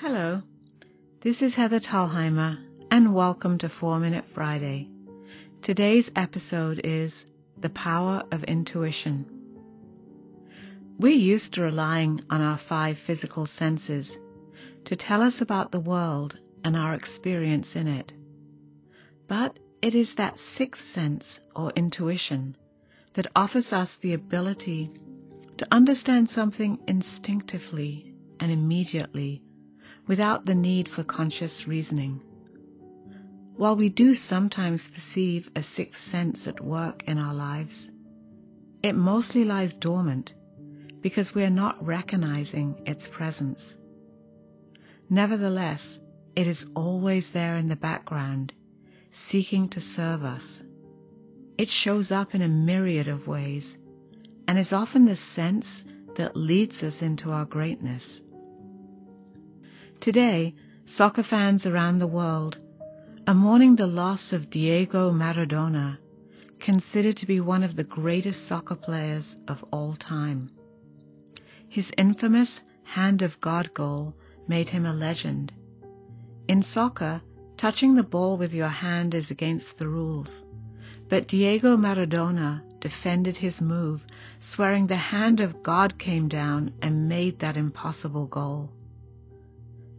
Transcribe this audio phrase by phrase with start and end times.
[0.00, 0.42] Hello,
[1.22, 2.56] this is Heather Talheimer,
[2.88, 4.88] and welcome to 4 Minute Friday.
[5.60, 7.26] Today's episode is
[7.58, 9.26] The Power of Intuition.
[11.00, 14.16] We're used to relying on our five physical senses
[14.84, 18.12] to tell us about the world and our experience in it.
[19.26, 22.56] But it is that sixth sense or intuition
[23.14, 24.92] that offers us the ability
[25.56, 29.42] to understand something instinctively and immediately
[30.08, 32.20] without the need for conscious reasoning.
[33.56, 37.90] While we do sometimes perceive a sixth sense at work in our lives,
[38.82, 40.32] it mostly lies dormant
[41.02, 43.76] because we are not recognizing its presence.
[45.10, 46.00] Nevertheless,
[46.34, 48.52] it is always there in the background,
[49.10, 50.62] seeking to serve us.
[51.58, 53.76] It shows up in a myriad of ways
[54.46, 58.22] and is often the sense that leads us into our greatness.
[60.00, 60.54] Today,
[60.84, 62.60] soccer fans around the world
[63.26, 65.98] are mourning the loss of Diego Maradona,
[66.60, 70.50] considered to be one of the greatest soccer players of all time.
[71.68, 75.52] His infamous hand of God goal made him a legend.
[76.46, 77.20] In soccer,
[77.56, 80.44] touching the ball with your hand is against the rules,
[81.08, 84.06] but Diego Maradona defended his move,
[84.38, 88.72] swearing the hand of God came down and made that impossible goal.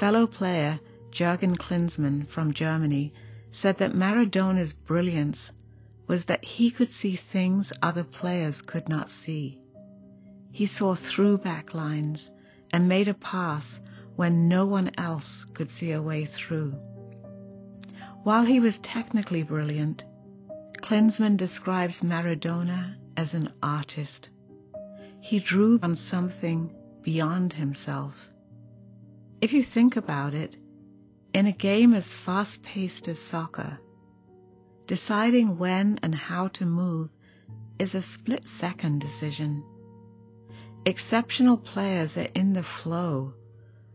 [0.00, 3.12] Fellow player Jurgen Klinsmann from Germany
[3.52, 5.52] said that Maradona's brilliance
[6.06, 9.60] was that he could see things other players could not see.
[10.52, 12.30] He saw through back lines
[12.72, 13.78] and made a pass
[14.16, 16.70] when no one else could see a way through.
[18.22, 20.02] While he was technically brilliant,
[20.80, 24.30] Klinsmann describes Maradona as an artist.
[25.20, 28.29] He drew on something beyond himself.
[29.42, 30.56] If you think about it,
[31.32, 33.78] in a game as fast paced as soccer,
[34.86, 37.08] deciding when and how to move
[37.78, 39.64] is a split second decision.
[40.84, 43.32] Exceptional players are in the flow,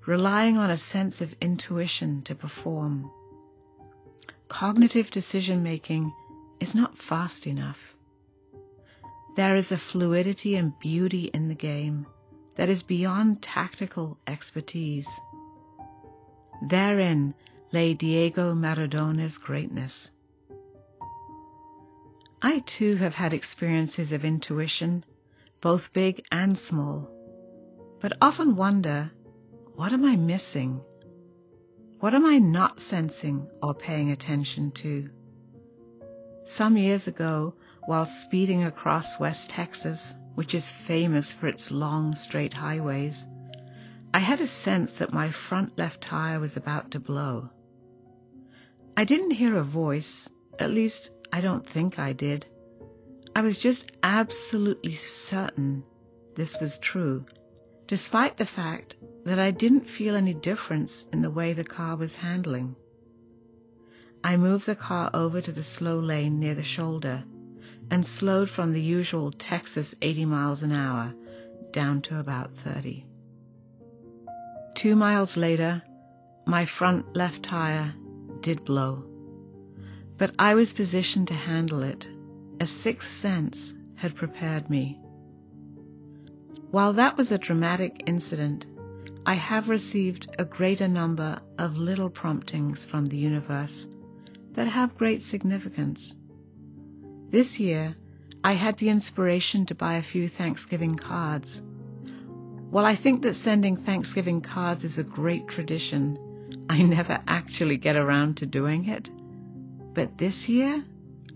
[0.08, 3.12] relying on a sense of intuition to perform.
[4.48, 6.12] Cognitive decision making
[6.60, 7.96] is not fast enough.
[9.36, 12.08] There is a fluidity and beauty in the game
[12.56, 15.10] that is beyond tactical expertise.
[16.62, 17.34] Therein
[17.72, 20.12] lay Diego Maradona's greatness.
[22.42, 25.04] I too have had experiences of intuition,
[25.62, 27.10] both big and small,
[28.00, 29.12] but often wonder,
[29.76, 30.82] what am I missing?
[32.00, 35.10] What am I not sensing or paying attention to?
[36.46, 37.56] Some years ago,
[37.86, 43.28] while speeding across West Texas, which is famous for its long straight highways,
[44.16, 47.50] I had a sense that my front left tire was about to blow.
[48.96, 52.46] I didn't hear a voice, at least I don't think I did.
[53.36, 55.84] I was just absolutely certain
[56.34, 57.26] this was true,
[57.88, 58.96] despite the fact
[59.26, 62.78] that I didn't feel any difference in the way the car was handling.
[64.24, 67.26] I moved the car over to the slow lane near the shoulder
[67.92, 71.14] and slowed from the usual Texas 80 miles an hour
[71.74, 73.08] down to about 30.
[74.76, 75.82] Two miles later,
[76.46, 77.94] my front left tire
[78.42, 79.06] did blow,
[80.18, 82.10] but I was positioned to handle it.
[82.60, 85.00] A sixth sense had prepared me.
[86.72, 88.66] While that was a dramatic incident,
[89.26, 93.88] I have received a greater number of little promptings from the universe
[94.56, 96.14] that have great significance.
[97.30, 97.96] This year,
[98.44, 101.62] I had the inspiration to buy a few Thanksgiving cards
[102.76, 106.20] while I think that sending Thanksgiving cards is a great tradition,
[106.70, 109.10] I never actually get around to doing it.
[109.94, 110.84] But this year,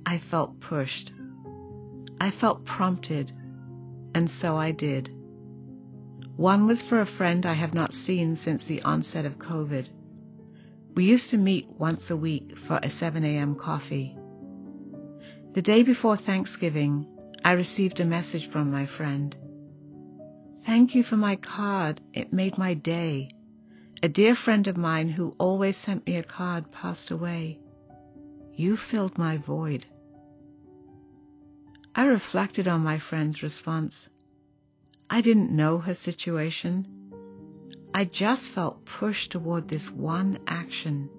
[0.06, 1.14] I felt pushed.
[2.20, 3.32] I felt prompted,
[4.14, 5.12] and so I did.
[6.36, 9.88] One was for a friend I have not seen since the onset of COVID.
[10.94, 13.56] We used to meet once a week for a 7 a.m.
[13.56, 14.14] coffee.
[15.54, 17.08] The day before Thanksgiving,
[17.46, 19.38] I received a message from my friend.
[20.70, 22.00] Thank you for my card.
[22.14, 23.32] It made my day.
[24.04, 27.60] A dear friend of mine who always sent me a card passed away.
[28.54, 29.88] You filled my void.
[31.96, 34.10] I reflected on my friend's response.
[35.10, 36.86] I didn't know her situation.
[37.92, 41.10] I just felt pushed toward this one action.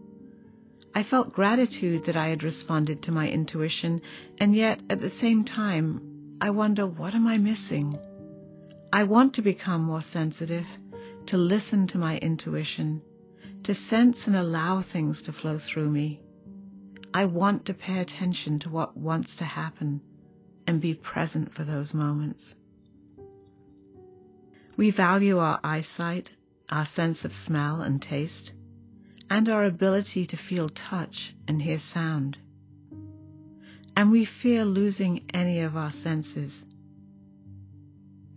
[0.94, 4.02] I felt gratitude that I had responded to my intuition,
[4.38, 7.99] and yet at the same time, I wonder what am I missing?
[8.93, 10.67] I want to become more sensitive,
[11.27, 13.03] to listen to my intuition,
[13.63, 16.21] to sense and allow things to flow through me.
[17.15, 20.01] I want to pay attention to what wants to happen
[20.67, 22.57] and be present for those moments.
[24.77, 26.33] We value our eyesight,
[26.69, 28.53] our sense of smell and taste,
[29.29, 32.39] and our ability to feel touch and hear sound.
[33.97, 36.65] And we fear losing any of our senses.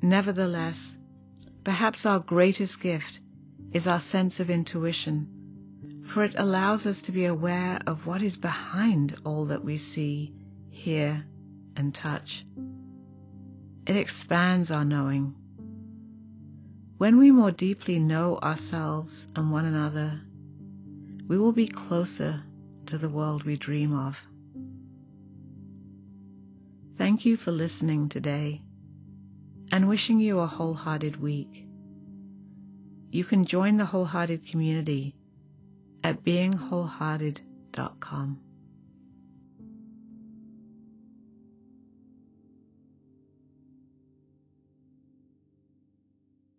[0.04, 0.96] Nevertheless,
[1.64, 3.20] perhaps our greatest gift
[3.72, 5.34] is our sense of intuition
[6.04, 10.34] for it allows us to be aware of what is behind all that we see,
[10.70, 11.26] hear,
[11.76, 12.46] and touch.
[13.88, 15.36] It expands our knowing.
[16.98, 20.22] When we more deeply know ourselves and one another,
[21.28, 22.44] we will be closer
[22.88, 24.22] to the world we dream of.
[26.98, 28.62] Thank you for listening today
[29.74, 31.66] and wishing you a wholehearted week.
[33.10, 35.16] You can join the wholehearted community
[36.04, 38.40] at beingwholehearted.com.